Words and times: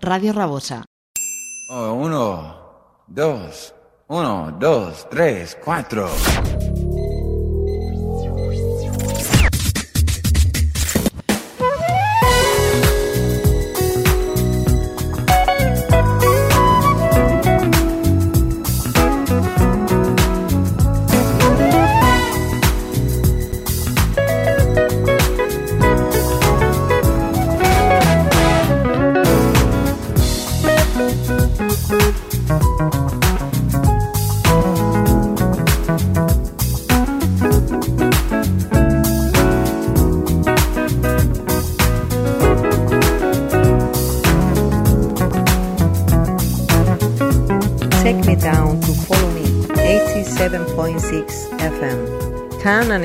Radio 0.00 0.32
Rabosa. 0.32 0.84
Oh, 1.70 1.92
uno, 1.92 3.04
dos, 3.06 3.74
uno, 4.08 4.56
dos, 4.58 5.06
tres, 5.10 5.56
cuatro. 5.64 6.08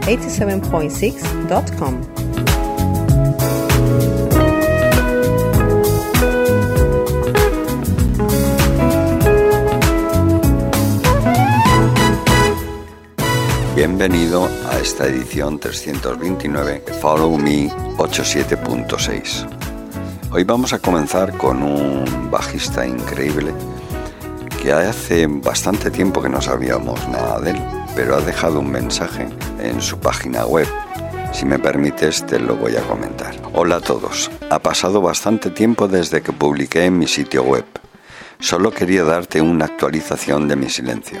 www.followme87.6.com. 0.00 2.00
Bienvenido 13.76 14.48
a 14.70 14.78
esta 14.78 15.06
edición 15.06 15.58
329 15.58 16.82
de 16.86 16.92
Follow 16.94 17.36
Me 17.38 17.68
87.6. 17.96 19.48
Hoy 20.32 20.44
vamos 20.44 20.72
a 20.72 20.78
comenzar 20.78 21.36
con 21.36 21.62
un 21.62 22.30
bajista 22.30 22.86
increíble 22.86 23.52
que 24.62 24.72
hace 24.72 25.26
bastante 25.26 25.90
tiempo 25.90 26.20
que 26.20 26.28
no 26.28 26.42
sabíamos 26.42 27.08
nada 27.08 27.40
de 27.40 27.52
él, 27.52 27.79
pero 27.94 28.16
ha 28.16 28.20
dejado 28.20 28.60
un 28.60 28.70
mensaje 28.70 29.28
en 29.60 29.80
su 29.80 29.98
página 29.98 30.46
web. 30.46 30.68
Si 31.32 31.44
me 31.46 31.58
permites, 31.58 32.24
te 32.26 32.38
lo 32.38 32.56
voy 32.56 32.76
a 32.76 32.82
comentar. 32.82 33.34
Hola 33.52 33.76
a 33.76 33.80
todos. 33.80 34.30
Ha 34.50 34.58
pasado 34.58 35.00
bastante 35.00 35.50
tiempo 35.50 35.88
desde 35.88 36.22
que 36.22 36.32
publiqué 36.32 36.84
en 36.84 36.98
mi 36.98 37.06
sitio 37.06 37.42
web. 37.42 37.64
Solo 38.40 38.70
quería 38.70 39.04
darte 39.04 39.40
una 39.40 39.66
actualización 39.66 40.48
de 40.48 40.56
mi 40.56 40.68
silencio. 40.68 41.20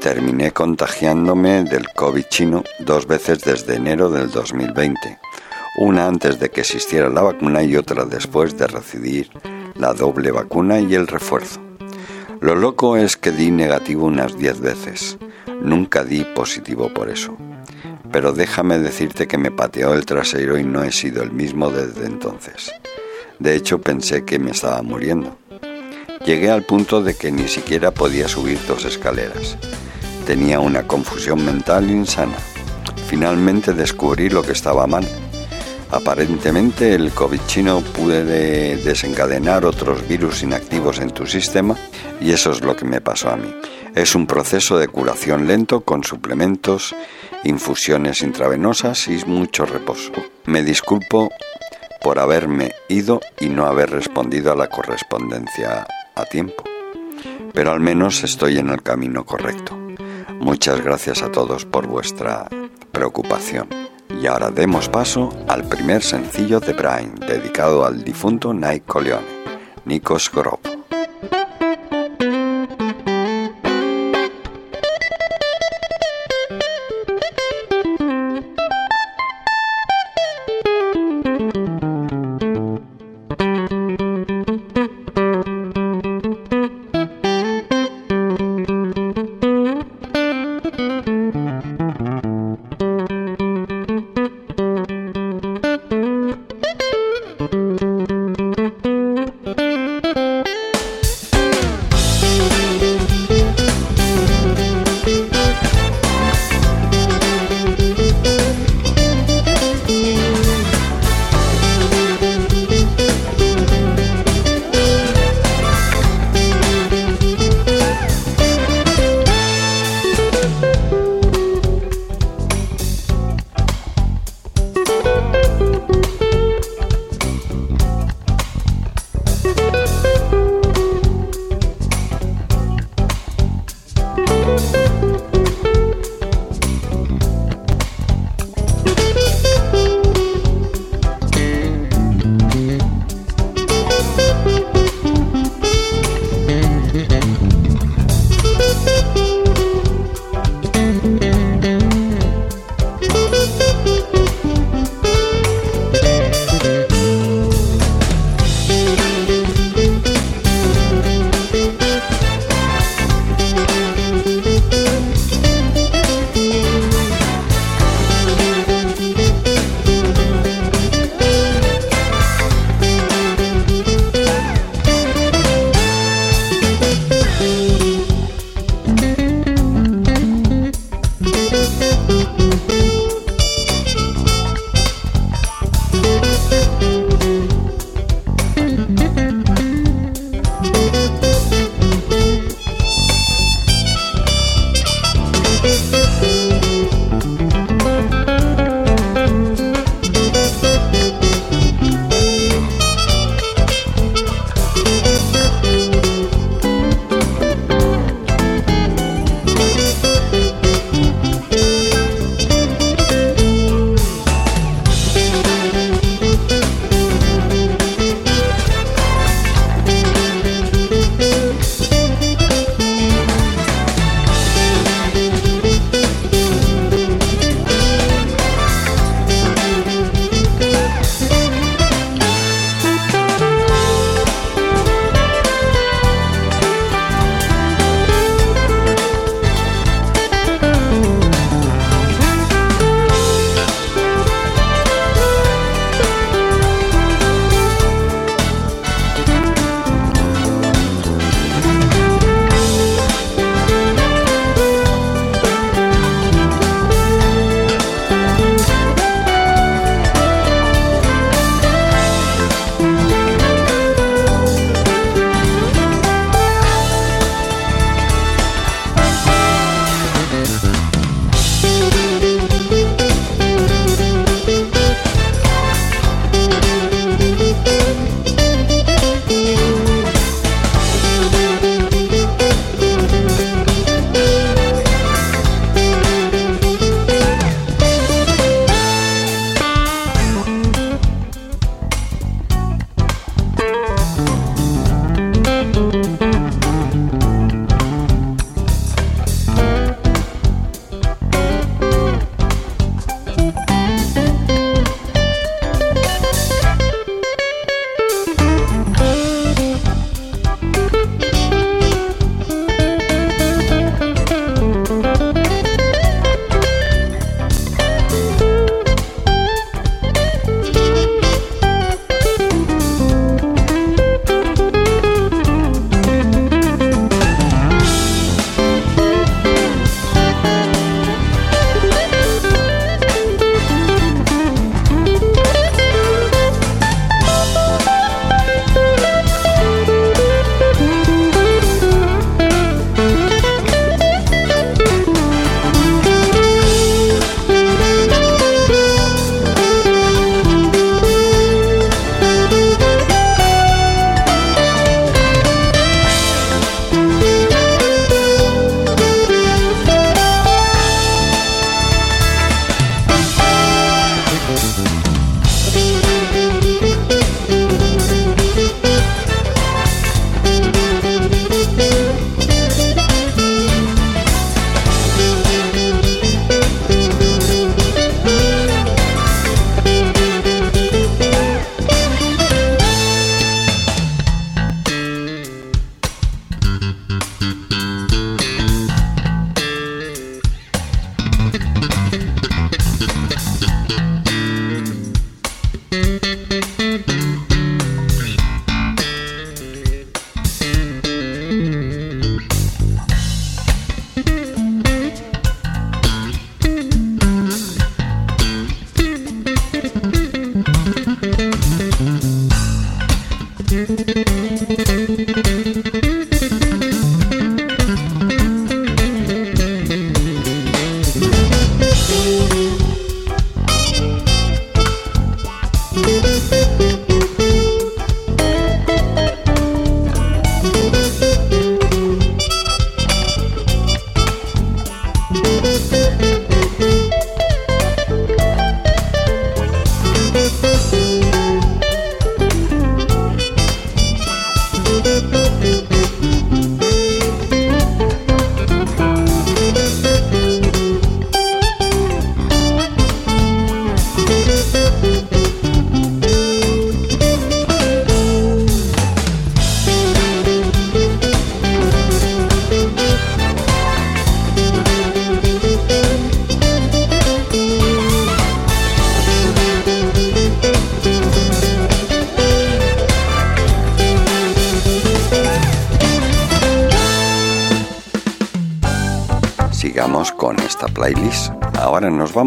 Terminé 0.00 0.52
contagiándome 0.52 1.64
del 1.64 1.88
COVID 1.92 2.24
chino 2.30 2.64
dos 2.78 3.06
veces 3.06 3.40
desde 3.40 3.74
enero 3.74 4.10
del 4.10 4.30
2020, 4.30 5.18
una 5.78 6.06
antes 6.06 6.38
de 6.38 6.50
que 6.50 6.60
existiera 6.60 7.08
la 7.08 7.22
vacuna 7.22 7.62
y 7.62 7.76
otra 7.76 8.04
después 8.04 8.56
de 8.56 8.68
recibir 8.68 9.30
la 9.74 9.92
doble 9.94 10.30
vacuna 10.30 10.78
y 10.80 10.94
el 10.94 11.06
refuerzo. 11.06 11.60
Lo 12.40 12.54
loco 12.54 12.96
es 12.96 13.16
que 13.16 13.32
di 13.32 13.50
negativo 13.50 14.06
unas 14.06 14.38
10 14.38 14.60
veces, 14.60 15.18
nunca 15.60 16.04
di 16.04 16.24
positivo 16.24 16.92
por 16.92 17.08
eso. 17.08 17.36
Pero 18.10 18.32
déjame 18.32 18.78
decirte 18.78 19.26
que 19.26 19.38
me 19.38 19.50
pateó 19.50 19.94
el 19.94 20.06
trasero 20.06 20.58
y 20.58 20.64
no 20.64 20.82
he 20.82 20.92
sido 20.92 21.22
el 21.22 21.32
mismo 21.32 21.70
desde 21.70 22.06
entonces. 22.06 22.72
De 23.38 23.54
hecho 23.54 23.80
pensé 23.80 24.24
que 24.24 24.38
me 24.38 24.50
estaba 24.50 24.82
muriendo. 24.82 25.38
Llegué 26.24 26.50
al 26.50 26.64
punto 26.64 27.02
de 27.02 27.14
que 27.14 27.30
ni 27.30 27.48
siquiera 27.48 27.90
podía 27.90 28.28
subir 28.28 28.58
dos 28.66 28.84
escaleras. 28.84 29.56
Tenía 30.26 30.60
una 30.60 30.86
confusión 30.86 31.44
mental 31.44 31.90
insana. 31.90 32.36
Finalmente 33.06 33.72
descubrí 33.72 34.28
lo 34.28 34.42
que 34.42 34.52
estaba 34.52 34.86
mal. 34.86 35.06
Aparentemente 35.90 36.94
el 36.94 37.12
COVID 37.12 37.40
chino 37.46 37.80
puede 37.80 38.76
desencadenar 38.76 39.64
otros 39.64 40.06
virus 40.06 40.42
inactivos 40.42 40.98
en 40.98 41.10
tu 41.10 41.24
sistema 41.26 41.76
y 42.20 42.32
eso 42.32 42.50
es 42.50 42.60
lo 42.60 42.76
que 42.76 42.84
me 42.84 43.00
pasó 43.00 43.30
a 43.30 43.36
mí. 43.36 43.54
Es 43.98 44.14
un 44.14 44.28
proceso 44.28 44.78
de 44.78 44.86
curación 44.86 45.48
lento 45.48 45.80
con 45.80 46.04
suplementos, 46.04 46.94
infusiones 47.42 48.22
intravenosas 48.22 49.08
y 49.08 49.24
mucho 49.26 49.66
reposo. 49.66 50.12
Me 50.44 50.62
disculpo 50.62 51.30
por 52.00 52.20
haberme 52.20 52.70
ido 52.88 53.20
y 53.40 53.48
no 53.48 53.66
haber 53.66 53.90
respondido 53.90 54.52
a 54.52 54.54
la 54.54 54.68
correspondencia 54.68 55.84
a 56.14 56.24
tiempo, 56.26 56.62
pero 57.52 57.72
al 57.72 57.80
menos 57.80 58.22
estoy 58.22 58.58
en 58.58 58.68
el 58.68 58.84
camino 58.84 59.26
correcto. 59.26 59.76
Muchas 60.38 60.80
gracias 60.80 61.22
a 61.22 61.32
todos 61.32 61.64
por 61.64 61.88
vuestra 61.88 62.48
preocupación. 62.92 63.66
Y 64.22 64.28
ahora 64.28 64.52
demos 64.52 64.88
paso 64.88 65.36
al 65.48 65.68
primer 65.68 66.04
sencillo 66.04 66.60
de 66.60 66.72
Brian, 66.72 67.16
dedicado 67.16 67.84
al 67.84 68.04
difunto 68.04 68.54
Nike 68.54 68.84
Coleone, 68.86 69.26
Nikos 69.86 70.30
Grop. 70.30 70.77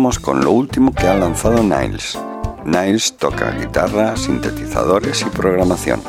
Con 0.01 0.43
lo 0.43 0.51
último 0.51 0.93
que 0.93 1.08
ha 1.08 1.13
lanzado 1.13 1.62
Niles. 1.62 2.17
Niles 2.65 3.15
toca 3.17 3.51
guitarra, 3.51 4.17
sintetizadores 4.17 5.22
y 5.22 5.25
programación. 5.25 6.01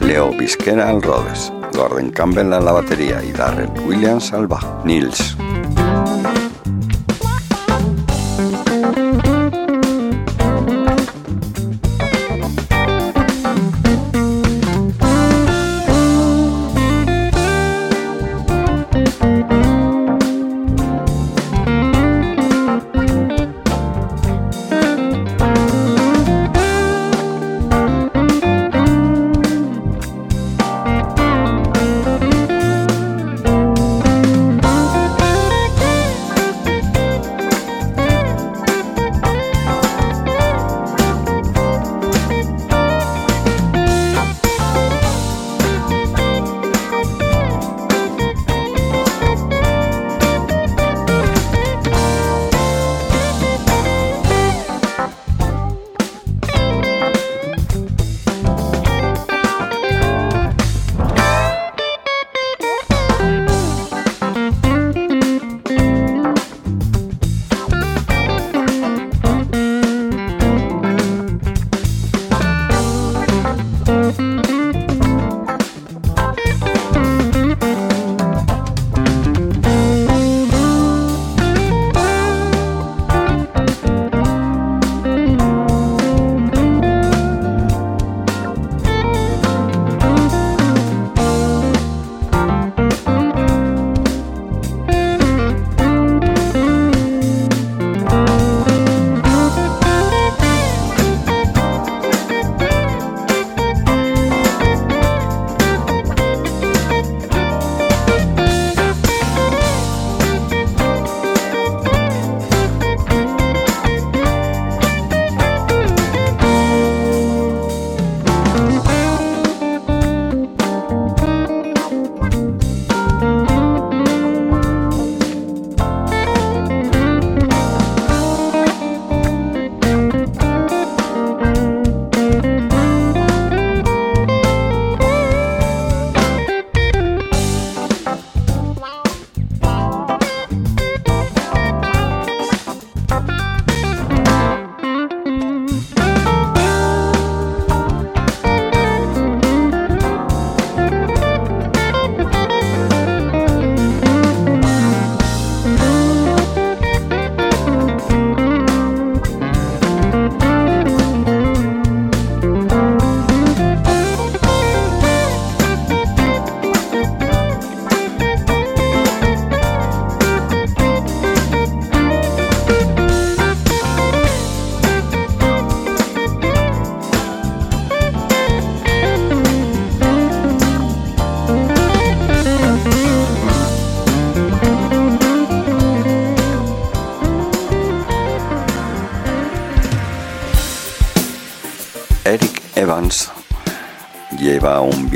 Leo 0.00 0.30
Visquera 0.30 0.88
al 0.88 1.02
Rhodes, 1.02 1.52
Gordon 1.72 2.10
Campbell 2.10 2.52
a 2.52 2.60
la 2.60 2.70
batería 2.70 3.22
y 3.24 3.32
Darrell 3.32 3.70
Williams 3.84 4.32
al 4.32 4.46
bajo. 4.46 4.80
Niles. 4.84 5.35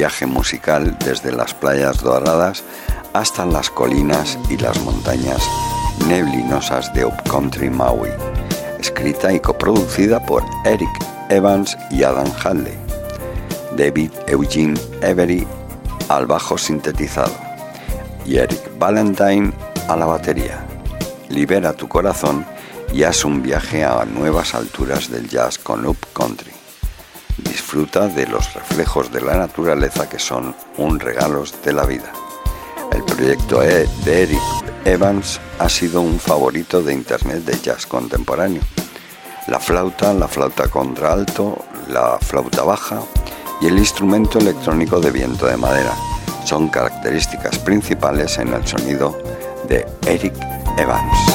Viaje 0.01 0.25
musical 0.25 0.97
desde 1.05 1.31
las 1.31 1.53
playas 1.53 2.01
doradas 2.01 2.65
hasta 3.13 3.45
las 3.45 3.69
colinas 3.69 4.39
y 4.49 4.57
las 4.57 4.81
montañas 4.81 5.43
neblinosas 6.09 6.91
de 6.95 7.05
Upcountry 7.05 7.69
Maui, 7.69 8.09
escrita 8.79 9.31
y 9.31 9.41
coproducida 9.41 10.19
por 10.25 10.43
Eric 10.65 10.89
Evans 11.29 11.77
y 11.91 12.03
Adam 12.03 12.33
Hadley, 12.43 12.79
David 13.77 14.11
Eugene 14.27 14.81
Avery 15.03 15.47
al 16.09 16.25
bajo 16.25 16.57
sintetizado 16.57 17.37
y 18.25 18.39
Eric 18.39 18.79
Valentine 18.79 19.53
a 19.87 19.97
la 19.97 20.07
batería. 20.07 20.65
Libera 21.29 21.75
tu 21.75 21.89
corazón 21.89 22.47
y 22.91 23.03
haz 23.03 23.27
un 23.27 23.43
viaje 23.43 23.85
a 23.85 24.03
nuevas 24.07 24.55
alturas 24.55 25.11
del 25.11 25.29
jazz 25.29 25.59
con 25.59 25.85
Up 25.85 25.99
Country 26.15 26.50
disfruta 27.71 28.09
de 28.09 28.27
los 28.27 28.53
reflejos 28.53 29.13
de 29.13 29.21
la 29.21 29.37
naturaleza 29.37 30.09
que 30.09 30.19
son 30.19 30.57
un 30.79 30.99
regalo 30.99 31.45
de 31.65 31.73
la 31.73 31.87
vida. 31.87 32.11
El 32.91 33.05
proyecto 33.05 33.63
e 33.63 33.87
de 34.05 34.23
Eric 34.25 34.41
Evans 34.85 35.41
ha 35.61 35.69
sido 35.69 36.01
un 36.01 36.19
favorito 36.19 36.83
de 36.83 36.93
Internet 36.93 37.45
de 37.45 37.57
jazz 37.61 37.87
contemporáneo. 37.87 38.63
La 39.47 39.61
flauta, 39.61 40.13
la 40.13 40.27
flauta 40.27 40.67
contralto, 40.67 41.65
la 41.89 42.19
flauta 42.19 42.65
baja 42.65 43.03
y 43.61 43.69
el 43.69 43.79
instrumento 43.79 44.41
electrónico 44.41 44.99
de 44.99 45.13
viento 45.13 45.47
de 45.47 45.57
madera 45.57 45.95
son 46.45 46.71
características 46.71 47.57
principales 47.61 48.37
en 48.39 48.53
el 48.53 48.67
sonido 48.67 49.17
de 49.69 49.87
Eric 50.09 50.35
Evans. 50.77 51.30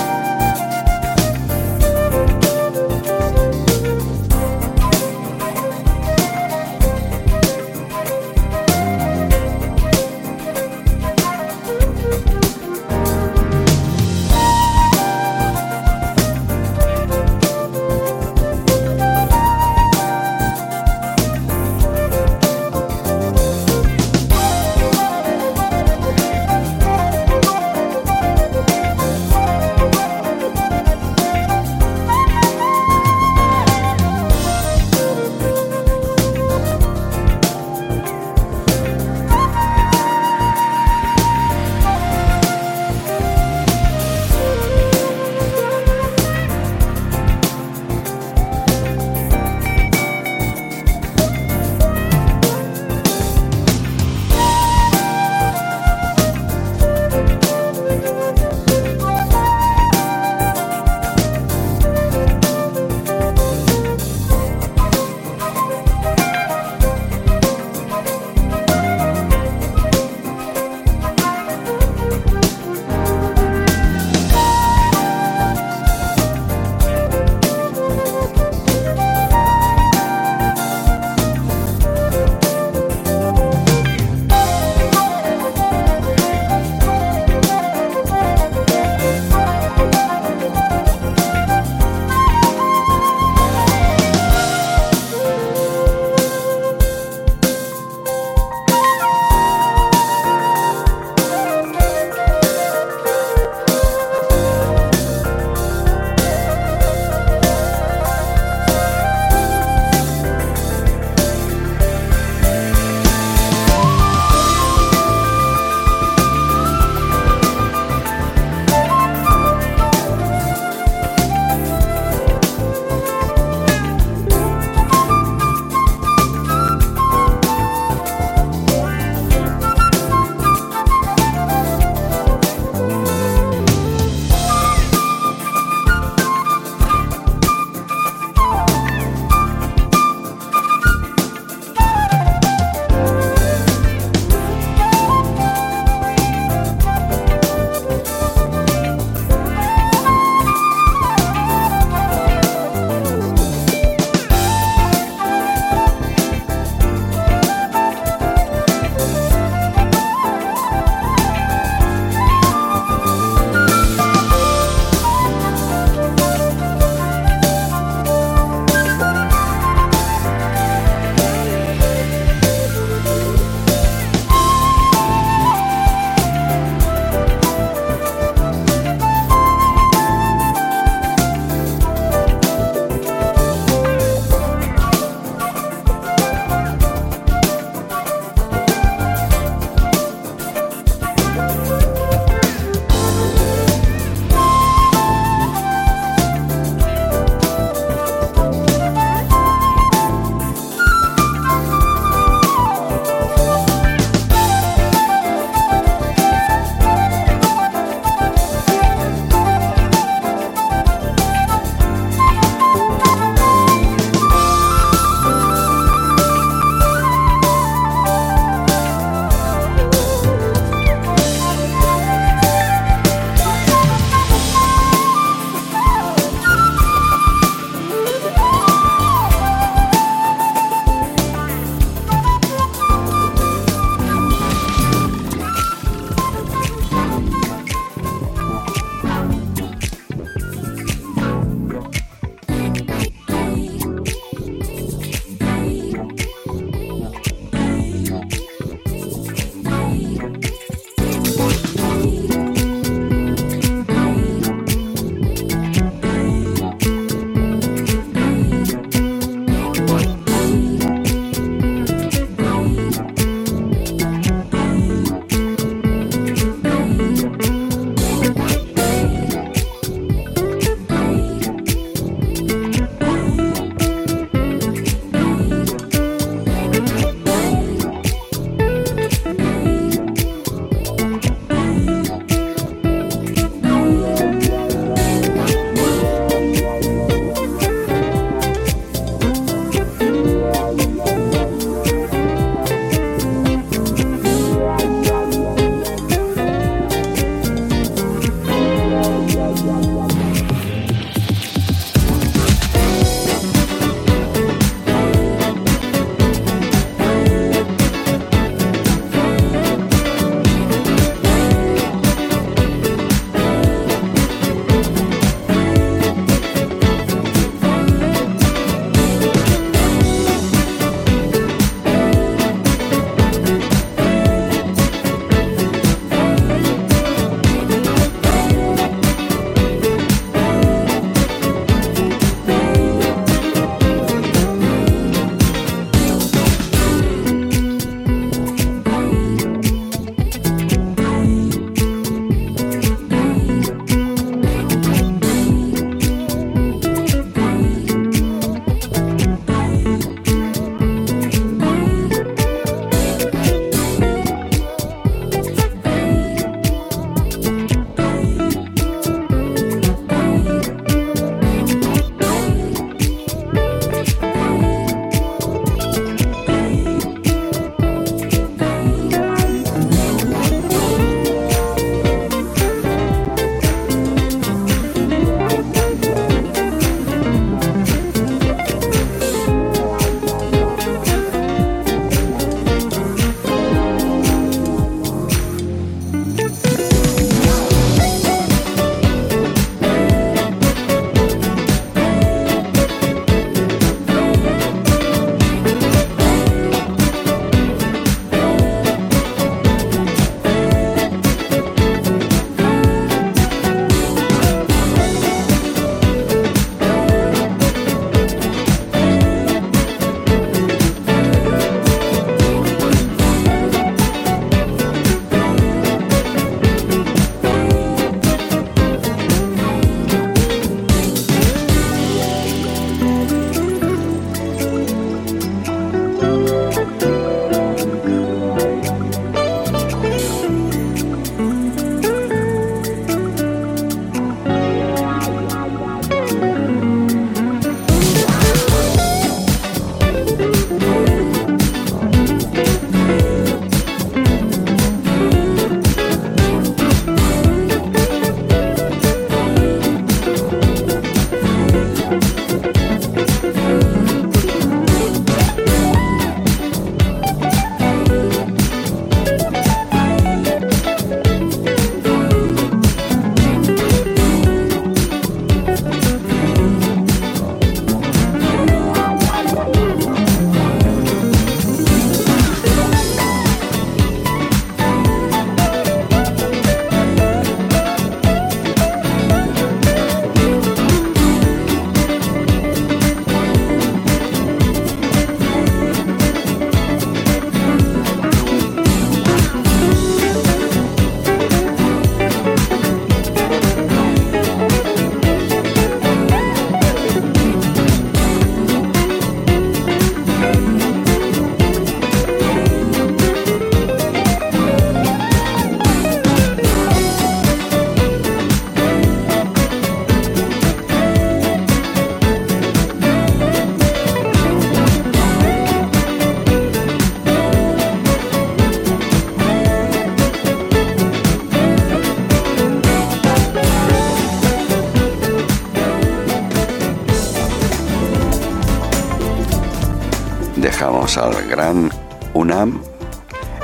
Al 531.17 531.47
gran 531.47 531.89
UNAM 532.33 532.81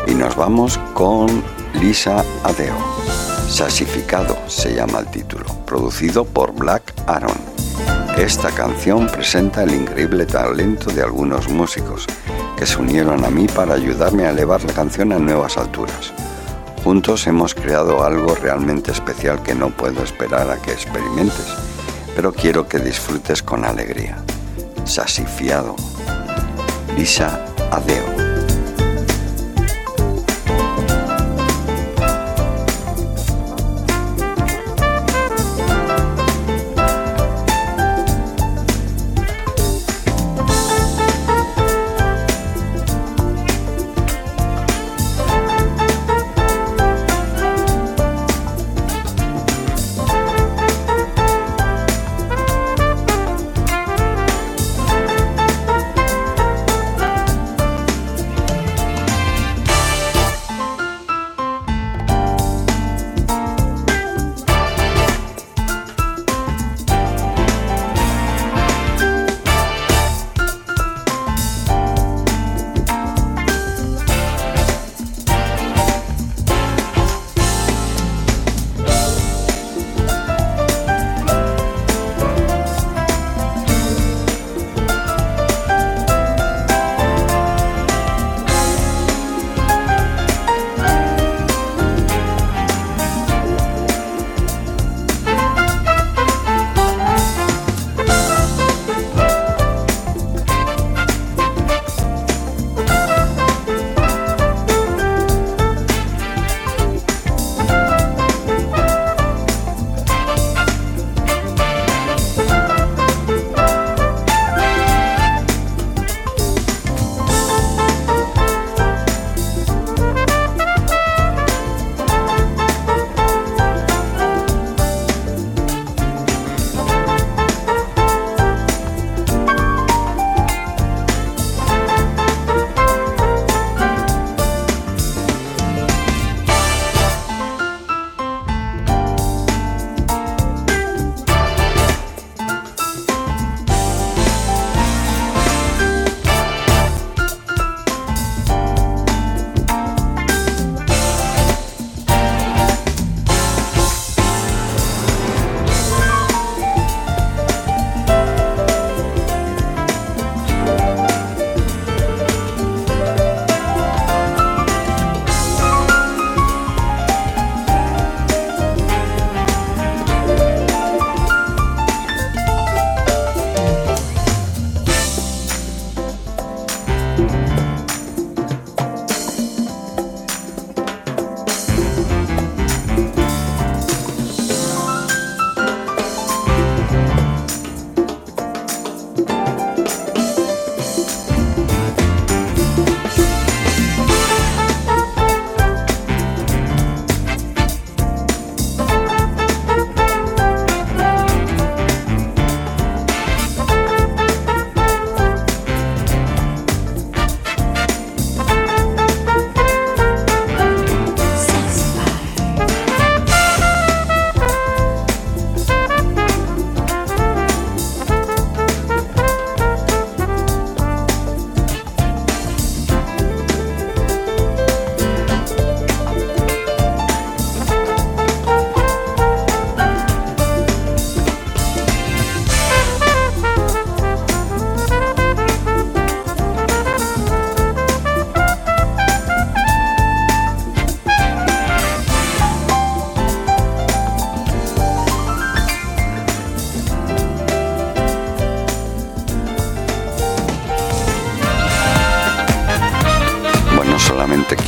y 0.08 0.14
nos 0.14 0.36
vamos 0.36 0.80
con 0.94 1.44
Lisa 1.74 2.24
Adeo. 2.44 2.78
Sasificado 3.50 4.38
se 4.48 4.76
llama 4.76 5.00
el 5.00 5.08
título, 5.08 5.46
producido 5.66 6.24
por 6.24 6.54
Black 6.54 6.94
Aaron. 7.08 7.36
Esta 8.18 8.52
canción 8.52 9.08
presenta 9.08 9.64
el 9.64 9.74
increíble 9.74 10.26
talento 10.26 10.92
de 10.92 11.02
algunos 11.02 11.50
músicos 11.50 12.06
que 12.58 12.66
se 12.66 12.78
unieron 12.78 13.26
a 13.26 13.30
mí 13.30 13.48
para 13.48 13.74
ayudarme 13.74 14.26
a 14.26 14.30
elevar 14.30 14.64
la 14.64 14.74
canción 14.74 15.12
a 15.12 15.20
nuevas 15.20 15.58
alturas. 15.58 16.14
Juntos 16.86 17.28
hemos 17.28 17.54
creado 17.54 18.04
algo 18.04 18.34
realmente 18.36 18.92
especial 18.92 19.44
que 19.44 19.56
no 19.56 19.72
puedo 19.72 20.04
esperar 20.04 20.50
a 20.50 20.62
que 20.62 20.72
experimentes, 20.72 21.48
pero 22.16 22.32
quiero 22.32 22.68
que 22.70 22.80
disfrutes 22.80 23.44
con 23.44 23.66
alegría. 23.66 24.18
Sasifiado. 24.86 25.76
Lisa, 26.97 27.39
adeo. 27.71 28.31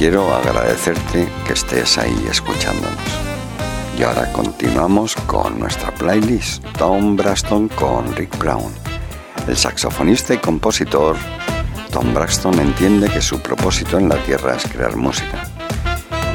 Quiero 0.03 0.35
agradecerte 0.35 1.29
que 1.47 1.53
estés 1.53 1.97
ahí 1.97 2.27
escuchándonos. 2.29 2.99
Y 3.97 4.03
ahora 4.03 4.29
continuamos 4.33 5.15
con 5.27 5.57
nuestra 5.57 5.95
playlist 5.95 6.61
Tom 6.77 7.15
Braxton 7.15 7.69
con 7.69 8.13
Rick 8.13 8.37
Brown. 8.37 8.69
El 9.47 9.55
saxofonista 9.55 10.33
y 10.33 10.39
compositor 10.39 11.15
Tom 11.89 12.13
Braxton 12.13 12.59
entiende 12.59 13.09
que 13.09 13.21
su 13.21 13.39
propósito 13.39 13.97
en 13.97 14.09
la 14.09 14.17
tierra 14.23 14.57
es 14.57 14.65
crear 14.65 14.97
música, 14.97 15.41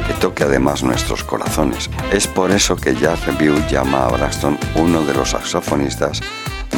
que 0.07 0.13
toque 0.15 0.45
además 0.45 0.81
nuestros 0.81 1.23
corazones. 1.23 1.91
Es 2.11 2.25
por 2.25 2.49
eso 2.49 2.75
que 2.75 2.95
Jazz 2.95 3.23
Review 3.27 3.55
llama 3.69 4.05
a 4.05 4.07
Braxton 4.07 4.57
uno 4.77 5.03
de 5.03 5.13
los 5.13 5.29
saxofonistas 5.29 6.21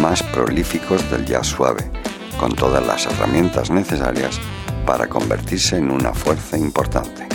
más 0.02 0.22
prolíficos 0.24 1.10
del 1.10 1.26
jazz 1.26 1.48
suave, 1.48 1.90
con 2.38 2.54
todas 2.54 2.86
las 2.86 3.06
herramientas 3.06 3.70
necesarias 3.70 4.42
para 4.86 5.08
convertirse 5.08 5.78
en 5.78 5.92
una 5.92 6.14
fuerza 6.14 6.58
importante. 6.58 7.28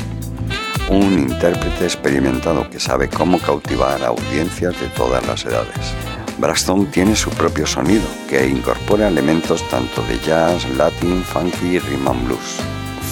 Un 0.89 1.19
intérprete 1.19 1.85
experimentado 1.85 2.69
que 2.71 2.79
sabe 2.79 3.09
cómo 3.09 3.39
cautivar 3.39 4.03
a 4.03 4.09
audiencias 4.09 4.81
de 4.81 4.89
todas 4.89 5.27
las 5.27 5.45
edades. 5.45 5.95
Braxton 6.39 6.87
tiene 6.87 7.17
su 7.17 7.31
propio 7.31 7.67
sonido, 7.67 8.05
que 8.29 8.47
incorpora 8.47 9.09
elementos 9.09 9.67
tanto 9.69 10.03
de 10.03 10.19
jazz, 10.21 10.69
latin, 10.77 11.23
funky 11.23 11.77
y 11.77 11.79
rhythm 11.79 12.09
and 12.09 12.27
blues. 12.27 12.61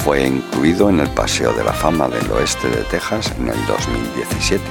Fue 0.05 0.27
incluido 0.27 0.91
en 0.91 1.01
el 1.01 1.09
Paseo 1.09 1.53
de 1.55 1.65
la 1.65 1.73
Fama 1.73 2.09
del 2.09 2.31
Oeste 2.31 2.69
de 2.69 2.83
Texas 2.85 3.33
en 3.39 3.49
el 3.49 3.67
2017. 3.67 4.63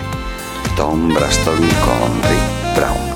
Tom 0.78 1.14
Braxton 1.14 1.56
con 1.56 2.22
Rick 2.30 2.76
Brown. 2.76 3.13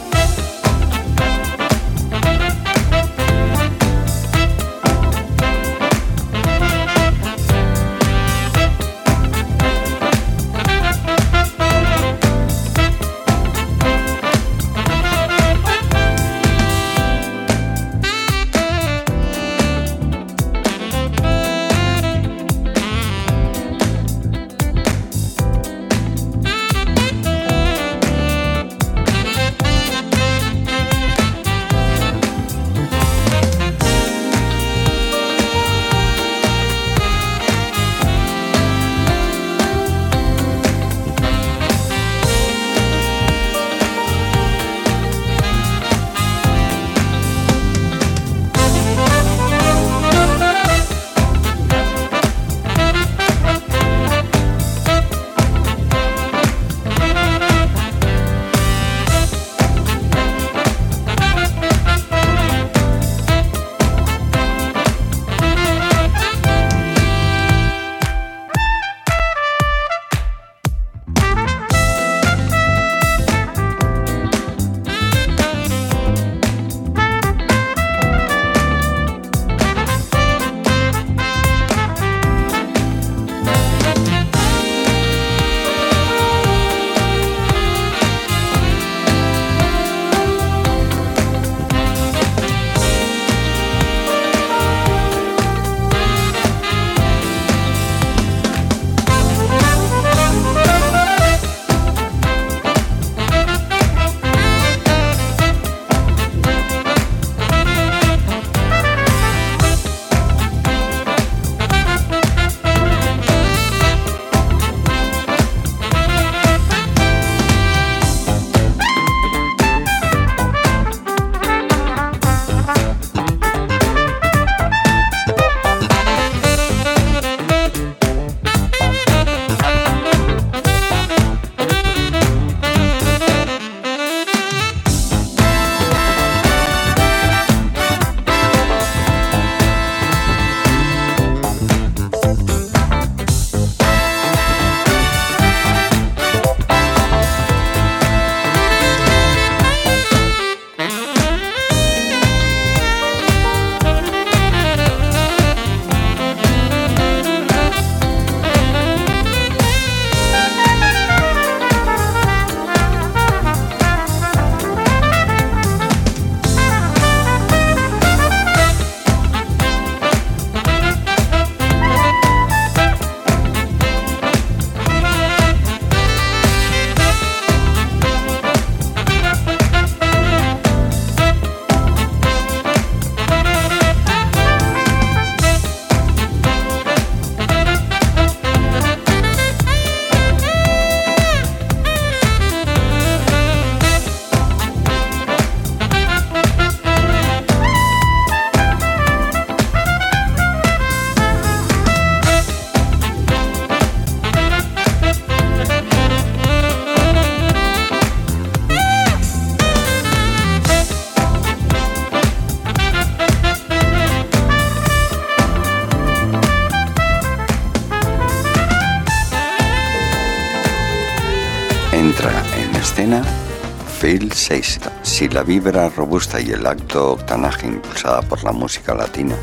Si 225.03 225.27
la 225.27 225.43
vibra 225.43 225.89
robusta 225.89 226.39
y 226.39 226.51
el 226.51 226.65
acto 226.65 227.11
octanaje 227.11 227.67
impulsada 227.67 228.21
por 228.21 228.45
la 228.45 228.53
música 228.53 228.95
latina 228.95 229.35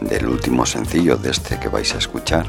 del 0.00 0.26
último 0.26 0.64
sencillo 0.64 1.18
de 1.18 1.32
este 1.32 1.60
que 1.60 1.68
vais 1.68 1.94
a 1.94 1.98
escuchar 1.98 2.46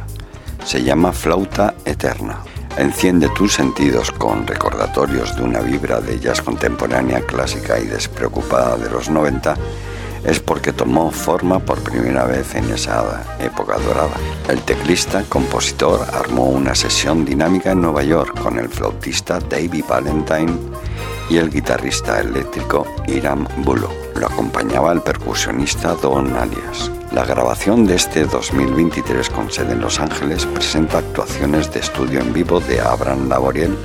se 0.64 0.82
llama 0.82 1.12
Flauta 1.12 1.74
Eterna. 1.84 2.40
Enciende 2.78 3.28
tus 3.36 3.52
sentidos 3.52 4.12
con 4.12 4.48
recordatorios 4.48 5.36
de 5.36 5.44
una 5.44 5.60
vibra 5.60 6.00
de 6.00 6.22
jazz 6.22 6.42
contemporánea 6.42 7.20
clásica 7.20 7.78
y 7.78 7.88
despreocupada 7.88 8.78
de 8.78 8.90
los 8.90 9.10
90 9.10 9.56
es 10.24 10.40
porque 10.40 10.72
tomó 10.72 11.12
forma 11.12 11.60
por 11.60 11.84
primera 11.84 12.24
vez 12.24 12.56
en 12.56 12.64
esa 12.72 13.26
época 13.42 13.78
dorada. 13.78 14.16
El 14.48 14.62
teclista, 14.62 15.24
compositor, 15.28 16.00
armó 16.14 16.46
una 16.46 16.76
sesión 16.76 17.26
dinámica 17.26 17.72
en 17.72 17.82
Nueva 17.82 18.04
York 18.04 18.42
con 18.42 18.58
el 18.58 18.70
flautista 18.70 19.40
David 19.40 19.84
Valentine 19.86 20.54
y 21.30 21.38
el 21.38 21.50
guitarrista 21.50 22.20
eléctrico 22.20 22.86
Iram 23.08 23.48
Bulo. 23.58 23.90
Lo 24.16 24.28
acompañaba 24.28 24.92
el 24.92 25.02
percusionista 25.02 25.94
Don 25.96 26.34
Alias. 26.36 26.92
La 27.12 27.26
grabación 27.26 27.86
de 27.86 27.96
este 27.96 28.26
2023 28.26 29.30
con 29.30 29.52
sede 29.52 29.74
en 29.74 29.82
Los 29.82 30.00
Ángeles 30.00 30.46
presenta 30.46 31.00
actuaciones 31.00 31.72
de 31.74 31.80
estudio 31.80 32.20
en 32.22 32.34
vivo 32.34 32.60
de 32.60 32.82
Abraham 32.82 33.30
Laboriel 33.30 33.76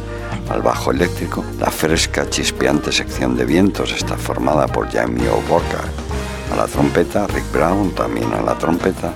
al 0.51 0.63
bajo 0.63 0.91
eléctrico. 0.91 1.45
La 1.59 1.71
fresca 1.71 2.29
chispeante 2.29 2.93
sección 2.93 3.37
de 3.37 3.45
vientos 3.45 3.93
está 3.93 4.17
formada 4.17 4.67
por 4.67 4.91
Jamie 4.91 5.29
O'Borka 5.29 5.85
a 6.53 6.57
la 6.57 6.67
trompeta, 6.67 7.27
Rick 7.27 7.53
Brown 7.53 7.91
también 7.93 8.33
a 8.33 8.41
la 8.41 8.57
trompeta, 8.57 9.13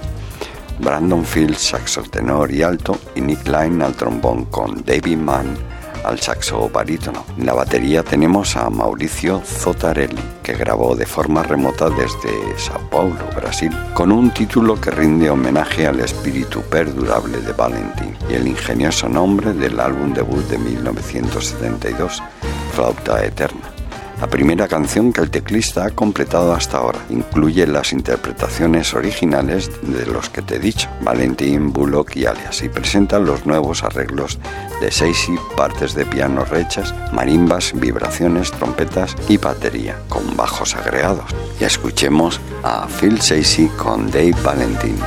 Brandon 0.79 1.25
Fields 1.25 1.61
saxo 1.61 2.03
tenor 2.03 2.53
y 2.53 2.63
alto 2.63 2.99
y 3.15 3.21
Nick 3.21 3.47
Line 3.47 3.85
al 3.85 3.95
trombón 3.95 4.47
con 4.47 4.85
David 4.85 5.19
Mann 5.19 5.72
al 6.05 6.21
saxo 6.21 6.69
barítono. 6.69 7.25
En 7.39 7.47
la 7.47 7.55
batería 7.55 8.03
tenemos 8.03 8.57
a 8.57 8.69
Mauricio 8.71 9.41
Zotarelli, 9.45 10.23
que 10.43 10.55
grabó 10.55 10.95
de 10.95 11.07
forma 11.07 11.43
remota 11.43 11.89
desde 11.91 12.59
Sao 12.59 12.81
Paulo, 12.91 13.25
Brasil, 13.35 13.73
con 13.95 14.13
un 14.13 14.31
título 14.33 14.81
que 14.81 14.91
rinde 14.91 15.31
homenaje 15.31 15.87
al 15.87 16.01
espíritu 16.01 16.63
perdurable 16.63 17.39
de 17.41 17.53
Valentín 17.53 18.17
y 18.29 18.35
el 18.35 18.47
ingenioso 18.47 19.09
nombre 19.09 19.53
del 19.53 19.81
álbum 19.81 20.13
debut 20.13 20.45
de 20.49 20.59
1972, 20.59 22.23
Flauta 22.75 23.25
Eterna. 23.25 23.72
La 24.23 24.29
primera 24.29 24.69
canción 24.69 25.13
que 25.13 25.21
el 25.21 25.33
teclista 25.33 25.85
ha 25.85 25.91
completado 25.91 26.53
hasta 26.55 26.79
ahora 26.79 27.01
incluye 27.11 27.67
las 27.67 27.93
interpretaciones 27.93 28.95
originales 28.95 29.69
de 29.83 30.07
los 30.07 30.31
que 30.31 30.43
te 30.43 30.55
he 30.55 30.59
dicho, 30.61 30.89
Valentín, 31.01 31.73
Bullock 31.73 32.15
y 32.15 32.27
alias, 32.27 32.63
y 32.63 32.69
presenta 32.69 33.19
los 33.19 33.47
nuevos 33.47 33.83
arreglos 33.83 34.39
de 34.81 34.93
Seisi, 34.93 35.35
partes 35.57 35.95
de 35.95 36.07
piano 36.07 36.45
rechas, 36.45 36.95
marimbas, 37.13 37.73
vibraciones, 37.75 38.53
trompetas 38.53 39.17
y 39.29 39.39
batería, 39.39 39.99
con 40.09 40.37
bajos 40.37 40.77
agregados. 40.77 41.25
Y 41.61 41.65
escuchemos 41.65 42.41
a 42.63 42.87
Phil 42.87 43.21
Seisi 43.21 43.67
con 43.77 44.09
Dave 44.09 44.37
Valentín. 44.45 44.99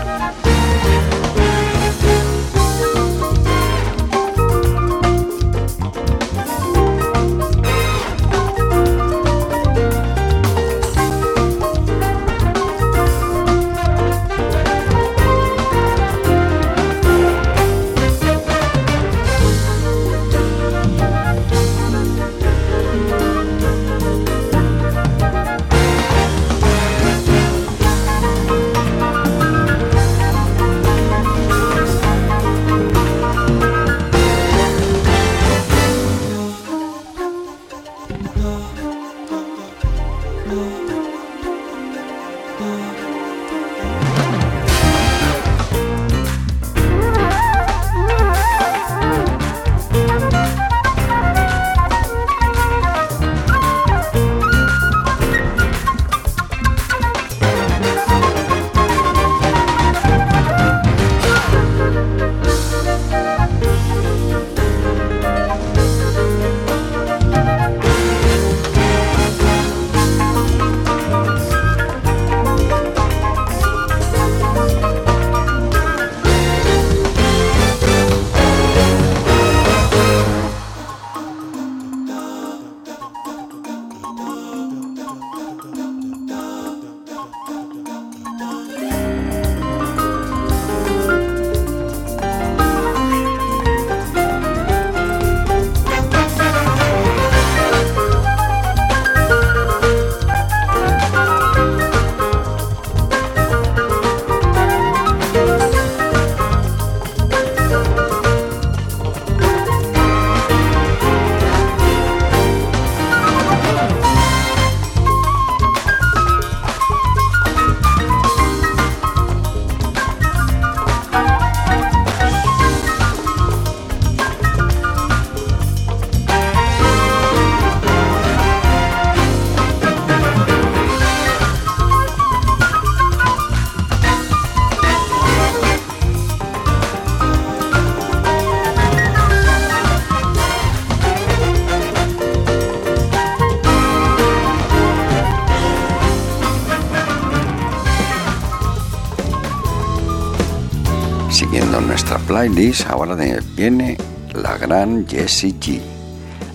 Playlist 152.19 152.87
ahora 152.89 153.15
viene 153.55 153.97
la 154.33 154.57
gran 154.57 155.07
Jessie 155.07 155.55
G, 155.59 155.81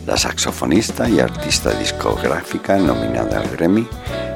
la 0.07 0.17
saxofonista 0.17 1.09
y 1.09 1.21
artista 1.21 1.71
discográfica 1.71 2.77
nominada 2.79 3.41
al 3.41 3.49
Grammy, 3.51 3.87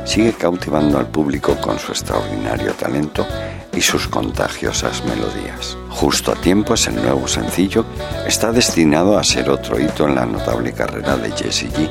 sigue 0.05 0.33
cautivando 0.33 0.99
al 0.99 1.09
público 1.09 1.57
con 1.61 1.79
su 1.79 1.93
extraordinario 1.93 2.73
talento 2.75 3.27
y 3.73 3.81
sus 3.81 4.09
contagiosas 4.09 5.05
melodías. 5.05 5.77
Justo 5.91 6.33
a 6.33 6.37
tiempo 6.37 6.75
es 6.75 6.87
el 6.87 6.97
nuevo 6.97 7.27
sencillo, 7.29 7.85
está 8.27 8.53
destinado 8.53 9.19
a 9.19 9.25
ser 9.25 9.51
otro 9.51 9.81
hito 9.81 10.09
en 10.09 10.17
la 10.17 10.27
notable 10.27 10.73
carrera 10.73 11.17
de 11.17 11.31
Jessie 11.33 11.71
G, 11.71 11.89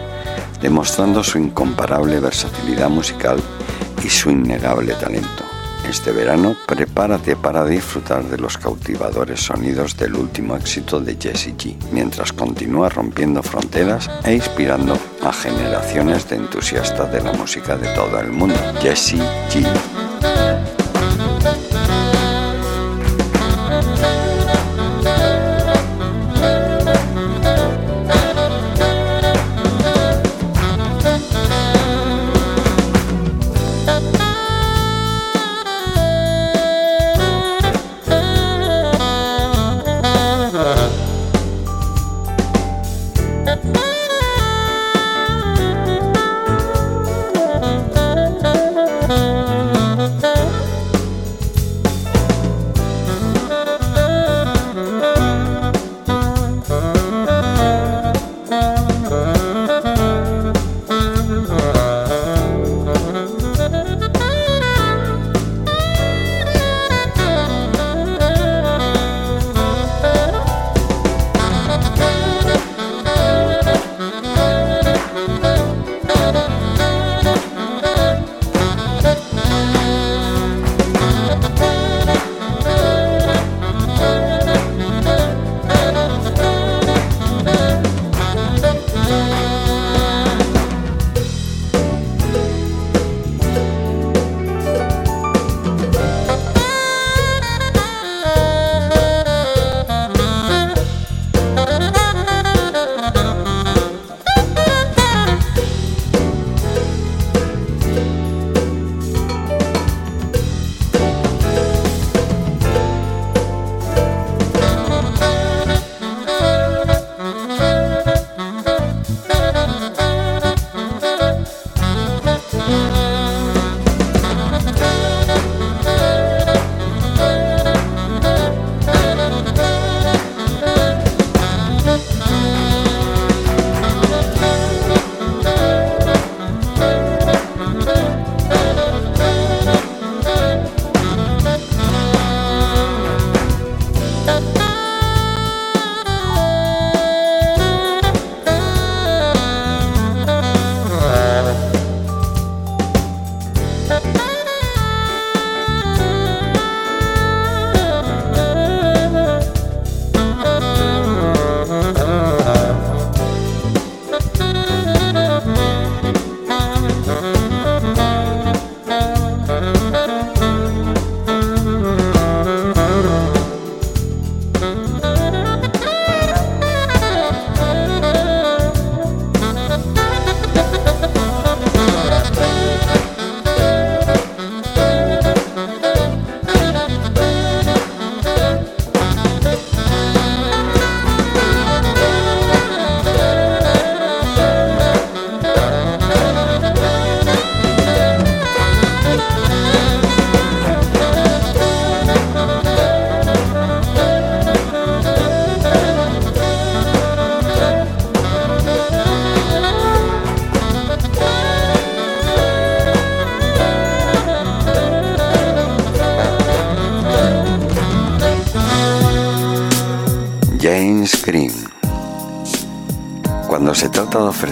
demostrando 0.61 1.23
su 1.23 1.37
incomparable 1.37 2.19
versatilidad 2.19 2.89
musical 2.89 3.39
y 4.03 4.09
su 4.09 4.29
innegable 4.29 4.93
talento. 4.95 5.52
Este 5.87 6.11
verano 6.11 6.55
prepárate 6.65 7.35
para 7.35 7.65
disfrutar 7.65 8.23
de 8.23 8.37
los 8.37 8.57
cautivadores 8.57 9.41
sonidos 9.41 9.95
del 9.97 10.15
último 10.15 10.55
éxito 10.55 10.99
de 10.99 11.15
Jessie 11.15 11.55
G, 11.55 11.75
mientras 11.91 12.33
continúa 12.33 12.89
rompiendo 12.89 13.43
fronteras 13.43 14.09
e 14.23 14.33
inspirando 14.33 14.97
a 15.21 15.31
generaciones 15.31 16.27
de 16.29 16.37
entusiastas 16.37 17.11
de 17.11 17.21
la 17.21 17.33
música 17.33 17.75
de 17.77 17.87
todo 17.93 18.19
el 18.19 18.31
mundo. 18.31 18.55
Jessie 18.81 19.21
G. 19.49 19.63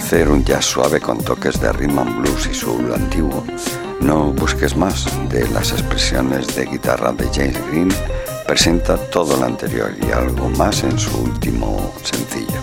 ofrecer 0.02 0.30
un 0.30 0.43
jazz 0.43 0.66
suave 0.66 0.99
con 0.99 1.20
toques 1.20 1.62
de 1.62 1.72
rhythm 1.72 1.99
and 1.99 2.22
blues 2.22 2.47
y 2.47 2.56
soul 2.56 2.91
antiguo, 2.91 3.43
no 3.99 4.34
busques 4.34 4.76
más. 4.76 5.06
De 5.30 5.47
las 5.49 5.72
expresiones 5.74 6.56
de 6.56 6.66
guitarra 6.66 7.12
de 7.12 7.26
James 7.32 7.60
Green 7.68 7.89
presenta 8.47 8.97
todo 8.97 9.38
lo 9.38 9.45
anterior 9.45 9.93
y 10.02 10.12
algo 10.12 10.49
más 10.49 10.84
en 10.84 10.97
su 10.97 11.16
último 11.22 11.93
sencillo. 12.04 12.60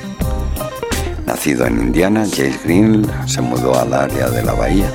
Nacido 1.27 1.65
en 1.67 1.79
Indiana, 1.79 2.27
James 2.37 2.61
Green 2.65 3.07
se 3.27 3.41
mudó 3.41 3.79
al 3.79 3.95
área 3.95 4.29
de 4.31 4.43
la 4.43 4.55
bahía. 4.55 4.93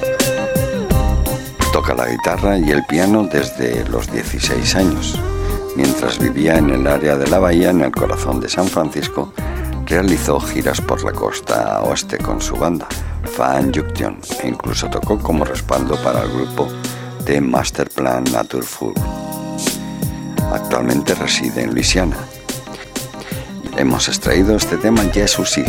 Toca 1.72 1.94
la 1.94 2.10
guitarra 2.10 2.58
y 2.58 2.70
el 2.72 2.86
piano 2.88 3.24
desde 3.24 3.88
los 3.88 4.12
16 4.12 4.76
años. 4.76 5.18
Mientras 5.78 6.20
vivía 6.20 6.58
en 6.58 6.72
el 6.72 6.88
área 6.88 7.16
de 7.16 7.28
la 7.28 7.40
bahía, 7.40 7.70
en 7.70 7.82
el 7.82 7.92
corazón 7.92 8.42
de 8.42 8.50
San 8.50 8.68
Francisco, 8.68 9.34
realizó 9.94 10.40
giras 10.40 10.82
por 10.82 11.04
la 11.04 11.12
costa 11.12 11.80
oeste 11.84 12.18
con 12.18 12.42
su 12.42 12.56
banda, 12.56 12.88
Fan 13.38 13.72
Junction, 13.72 14.18
e 14.42 14.48
incluso 14.48 14.90
tocó 14.90 15.20
como 15.20 15.46
respaldo 15.46 15.96
para 16.02 16.24
el 16.24 16.32
grupo 16.32 16.68
de 17.26 17.40
Masterplan 17.40 18.24
Naturful. 18.32 18.96
Actualmente 20.52 21.14
reside 21.14 21.62
en 21.62 21.76
Luisiana. 21.76 22.18
Hemos 23.78 24.08
extraído 24.08 24.56
este 24.56 24.78
tema 24.78 25.04
Jesus 25.14 25.60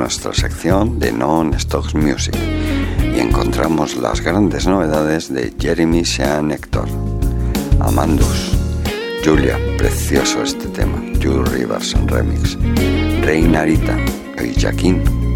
nuestra 0.00 0.32
sección 0.32 0.98
de 0.98 1.12
Non-Stocks 1.12 1.94
Music 1.94 2.34
y 3.14 3.20
encontramos 3.20 3.96
las 3.96 4.22
grandes 4.22 4.66
novedades 4.66 5.30
de 5.30 5.52
Jeremy 5.60 6.06
Sean 6.06 6.50
Hector, 6.50 6.88
Amandus, 7.80 8.52
Julia, 9.22 9.58
precioso 9.76 10.42
este 10.42 10.68
tema, 10.68 11.02
Jules 11.22 11.52
Rivers 11.52 11.94
Remix, 12.06 12.56
Reinarita 13.20 13.98
y 14.42 14.58
Jaquín 14.58 15.29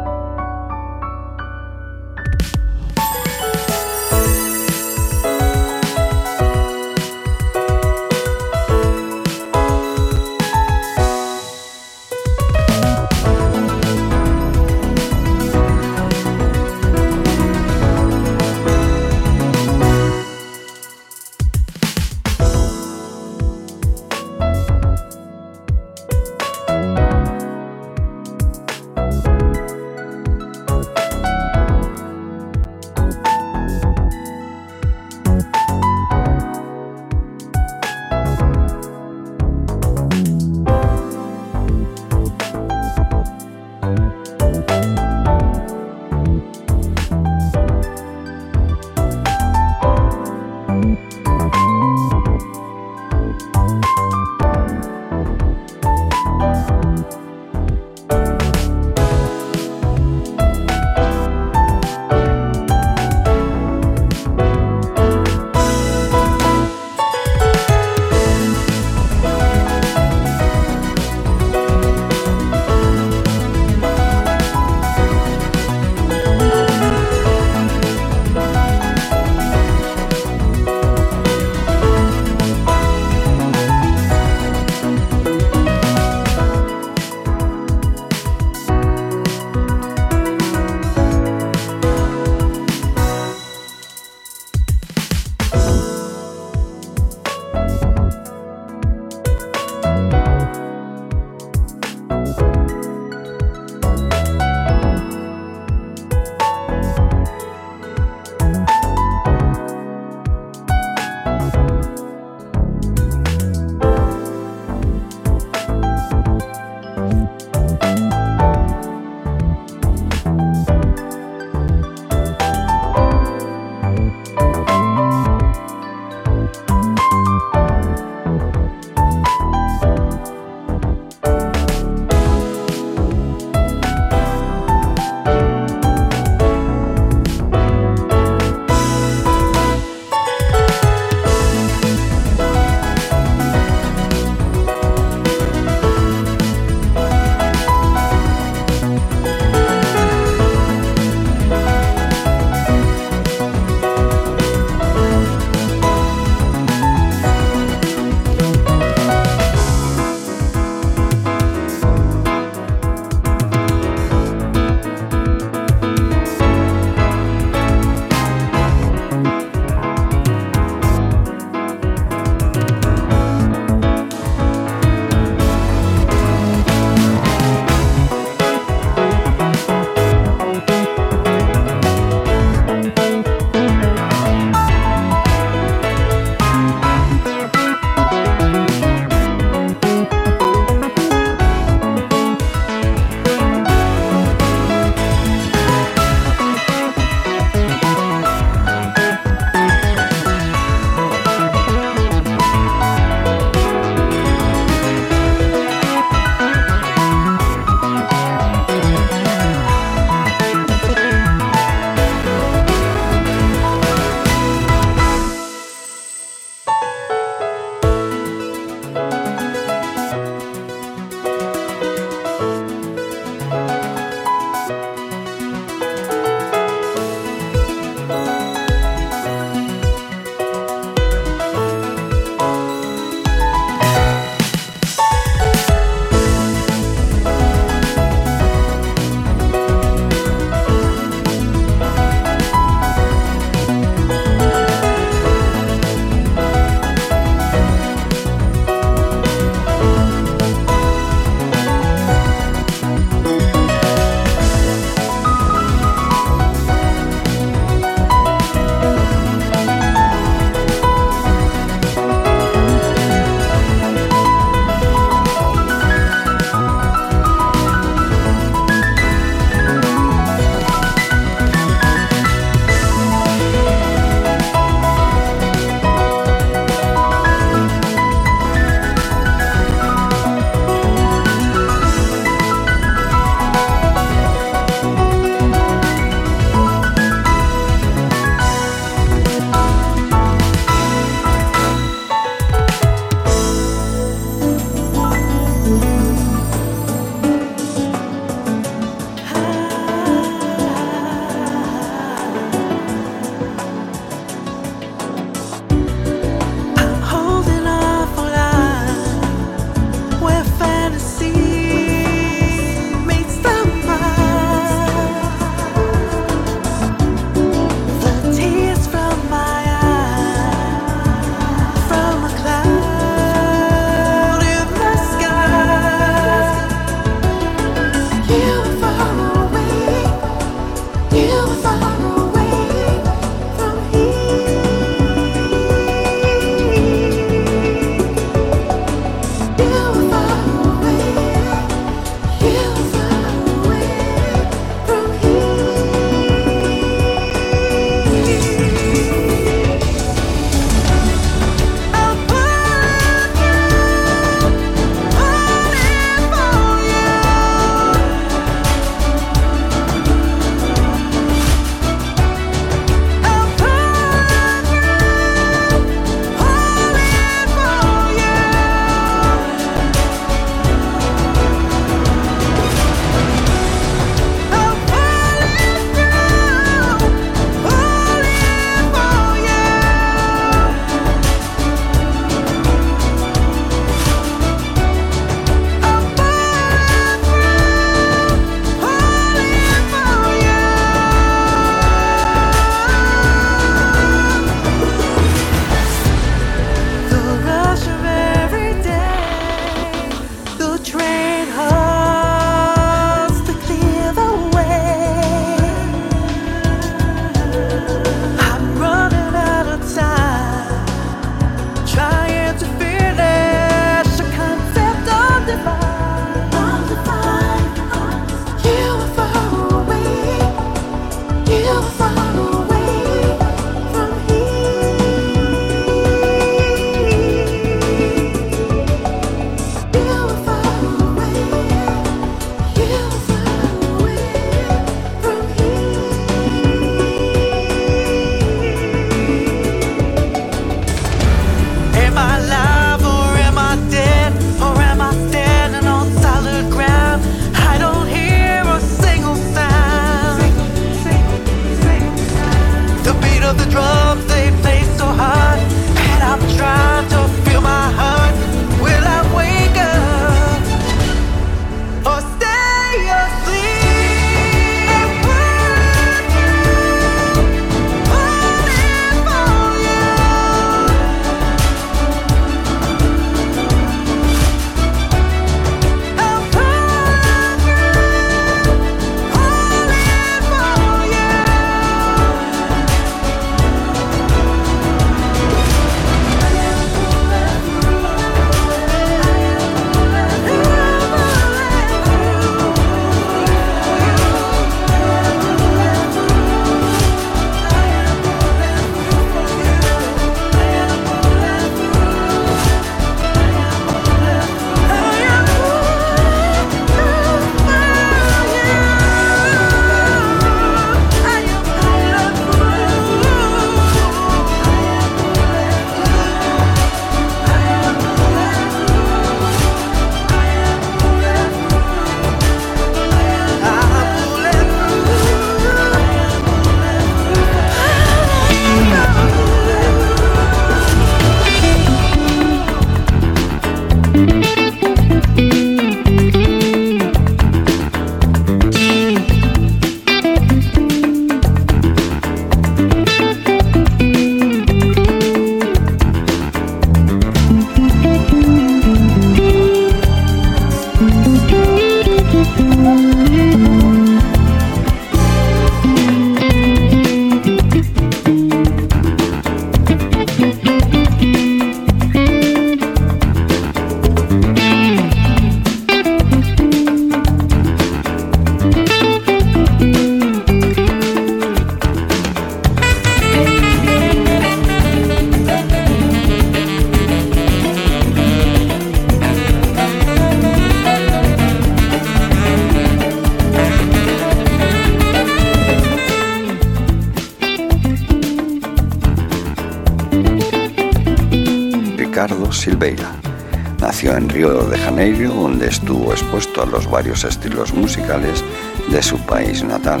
varios 596.98 597.22
estilos 597.22 597.72
musicales 597.72 598.42
de 598.90 599.00
su 599.04 599.18
país 599.18 599.62
natal, 599.62 600.00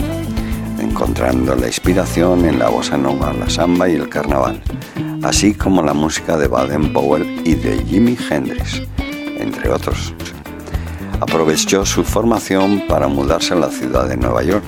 encontrando 0.80 1.54
la 1.54 1.68
inspiración 1.68 2.44
en 2.44 2.58
la 2.58 2.70
bossa 2.70 2.98
nova, 2.98 3.32
la 3.32 3.48
samba 3.48 3.88
y 3.88 3.94
el 3.94 4.08
carnaval, 4.08 4.60
así 5.22 5.54
como 5.54 5.80
la 5.80 5.94
música 5.94 6.36
de 6.36 6.48
Baden 6.48 6.92
Powell 6.92 7.24
y 7.44 7.54
de 7.54 7.84
Jimi 7.84 8.18
Hendrix, 8.28 8.82
entre 9.38 9.70
otros. 9.70 10.12
Aprovechó 11.20 11.86
su 11.86 12.02
formación 12.02 12.82
para 12.88 13.06
mudarse 13.06 13.54
a 13.54 13.58
la 13.58 13.70
ciudad 13.70 14.08
de 14.08 14.16
Nueva 14.16 14.42
York, 14.42 14.64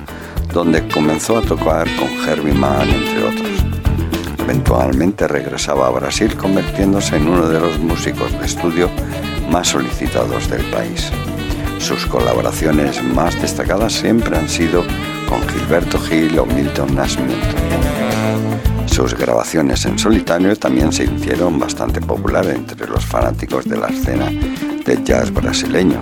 donde 0.52 0.86
comenzó 0.86 1.36
a 1.38 1.42
tocar 1.42 1.88
con 1.96 2.10
Herbie 2.28 2.54
Mann, 2.54 2.88
entre 2.90 3.24
otros. 3.24 3.64
Eventualmente 4.38 5.26
regresaba 5.26 5.88
a 5.88 5.90
Brasil 5.90 6.36
convirtiéndose 6.36 7.16
en 7.16 7.26
uno 7.26 7.48
de 7.48 7.58
los 7.58 7.76
músicos 7.80 8.30
de 8.38 8.46
estudio 8.46 8.88
más 9.50 9.66
solicitados 9.66 10.48
del 10.48 10.64
país. 10.66 11.10
Sus 11.90 12.06
colaboraciones 12.06 13.02
más 13.02 13.34
destacadas 13.42 13.92
siempre 13.92 14.38
han 14.38 14.48
sido 14.48 14.84
con 15.28 15.42
Gilberto 15.48 15.98
Gil 15.98 16.38
o 16.38 16.46
Milton 16.46 16.94
Nasmith. 16.94 17.34
Sus 18.86 19.12
grabaciones 19.16 19.84
en 19.86 19.98
solitario 19.98 20.54
también 20.54 20.92
se 20.92 21.02
hicieron 21.02 21.58
bastante 21.58 22.00
populares 22.00 22.54
entre 22.54 22.86
los 22.86 23.04
fanáticos 23.04 23.64
de 23.64 23.76
la 23.76 23.88
escena 23.88 24.30
del 24.86 25.02
jazz 25.02 25.34
brasileño. 25.34 26.00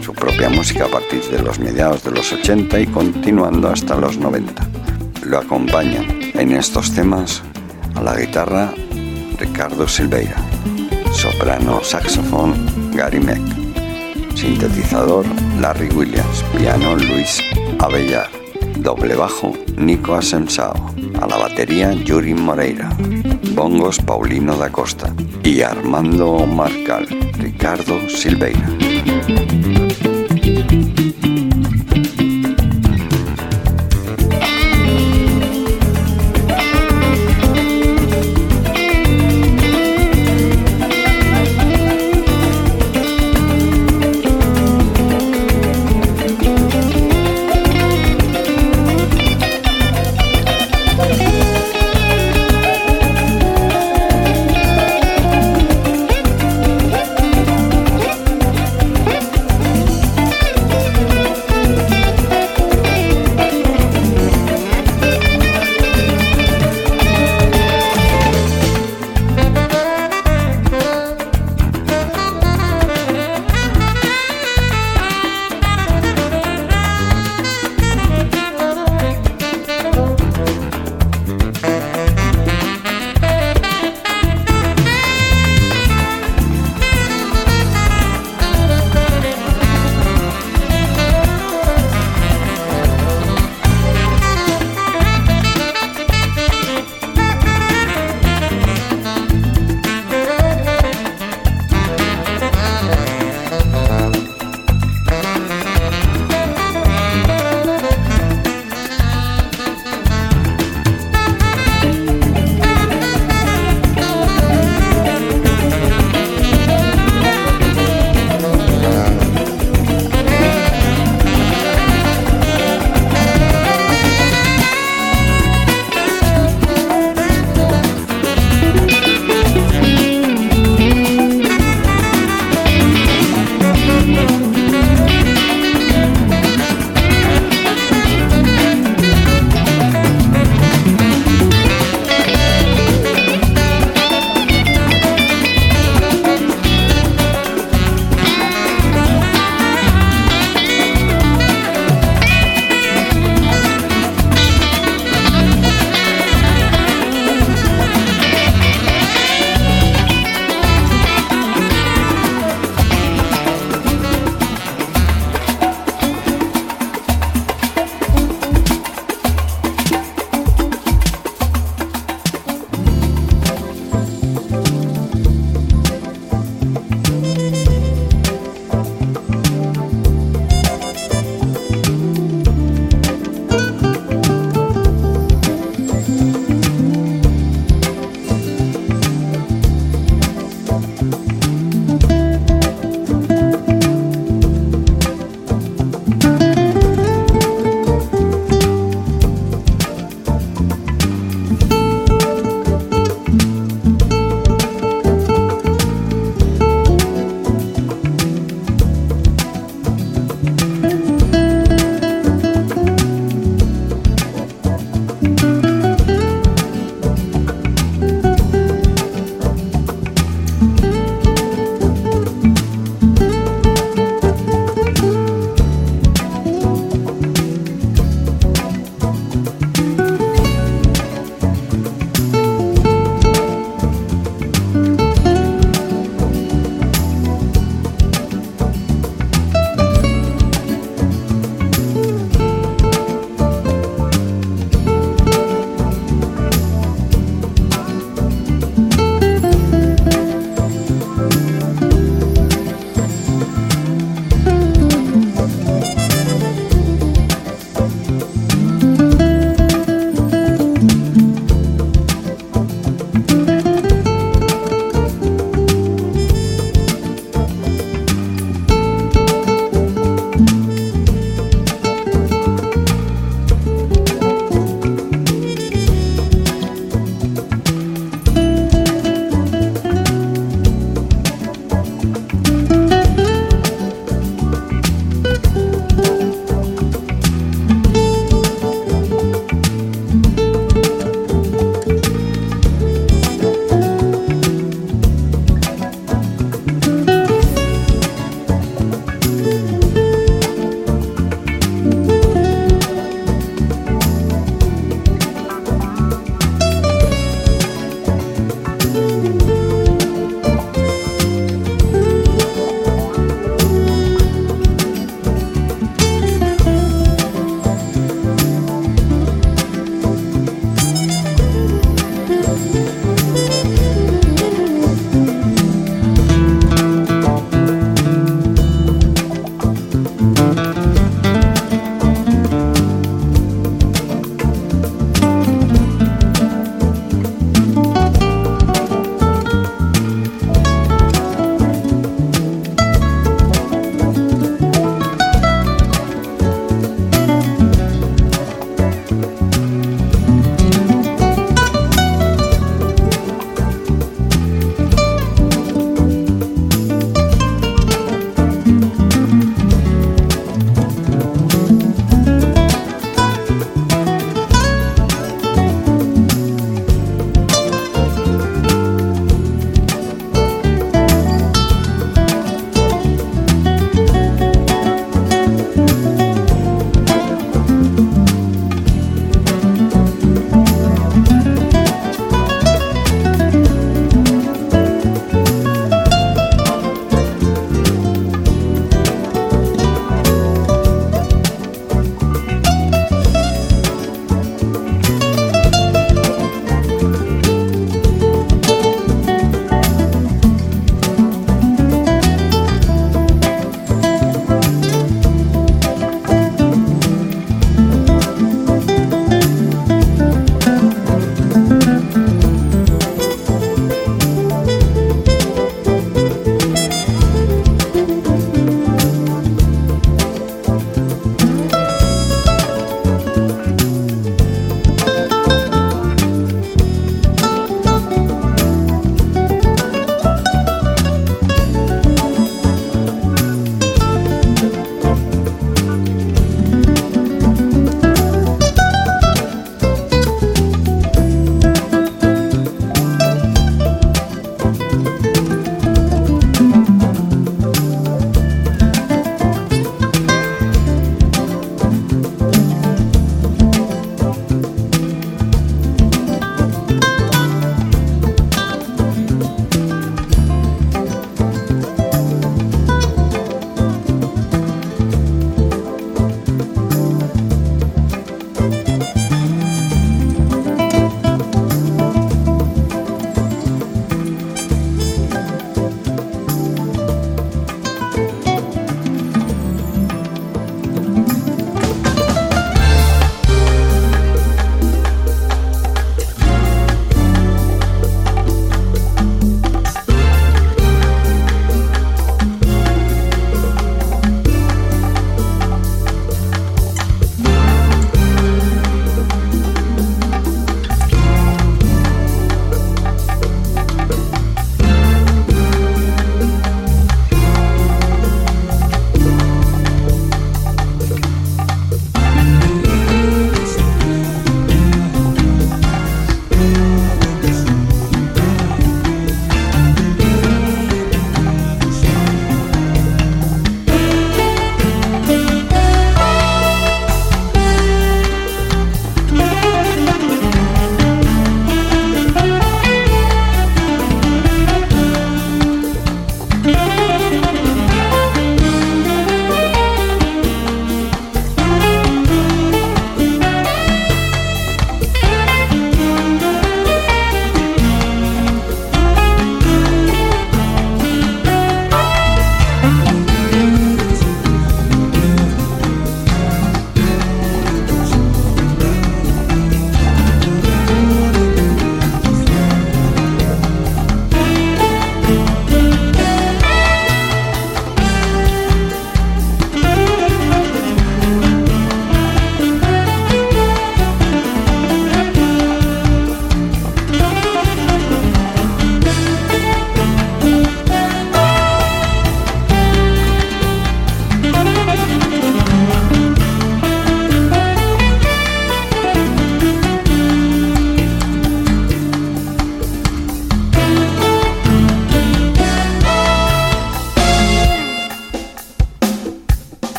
Su 0.00 0.14
propia 0.14 0.48
música 0.48 0.84
a 0.84 0.88
partir 0.88 1.24
de 1.24 1.42
los 1.42 1.58
mediados 1.58 2.04
de 2.04 2.12
los 2.12 2.32
80 2.32 2.78
y 2.78 2.86
continuando 2.86 3.70
hasta 3.70 3.96
los 3.96 4.16
90. 4.16 4.64
Lo 5.26 5.38
acompañan 5.38 6.06
en 6.34 6.52
estos 6.52 6.92
temas, 6.94 7.42
a 7.96 8.00
la 8.00 8.14
guitarra, 8.14 8.72
Ricardo 9.40 9.88
Silveira, 9.88 10.36
soprano 11.12 11.82
saxofón, 11.82 12.54
Gary 12.94 13.18
Meck, 13.18 13.53
sintetizador, 14.34 15.24
Larry 15.60 15.88
Williams, 15.88 16.44
piano, 16.56 16.96
Luis 16.96 17.42
Abellar, 17.78 18.28
doble 18.76 19.14
bajo, 19.14 19.52
Nico 19.76 20.14
Asensao, 20.14 20.74
a 21.20 21.26
la 21.26 21.36
batería, 21.36 21.92
Yuri 21.92 22.34
Moreira, 22.34 22.90
bongos, 23.54 23.98
Paulino 23.98 24.56
da 24.56 24.70
Costa 24.70 25.12
y 25.42 25.62
Armando 25.62 26.46
Marcal, 26.46 27.06
Ricardo 27.38 28.08
Silveira. 28.08 29.43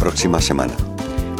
Próxima 0.00 0.40
semana. 0.40 0.74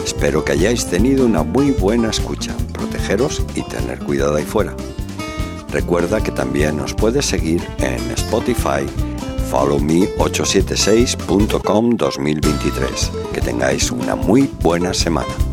Espero 0.05 0.45
que 0.45 0.53
hayáis 0.53 0.87
tenido 0.87 1.24
una 1.24 1.43
muy 1.43 1.70
buena 1.70 2.11
escucha, 2.11 2.55
protegeros 2.73 3.43
y 3.55 3.62
tener 3.62 4.01
cuidado 4.01 4.37
ahí 4.37 4.45
fuera. 4.45 4.77
Recuerda 5.73 6.23
que 6.23 6.31
también 6.31 6.77
nos 6.77 6.93
puedes 6.93 7.24
seguir 7.24 7.66
en 7.78 7.99
Spotify, 8.11 8.85
followme876.com 9.51 11.97
2023. 11.97 13.11
Que 13.32 13.41
tengáis 13.41 13.91
una 13.91 14.15
muy 14.15 14.51
buena 14.61 14.93
semana. 14.93 15.49